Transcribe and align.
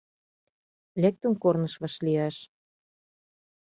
Лектын 1.01 1.33
корныш 1.41 1.73
вашлияш. 1.81 2.35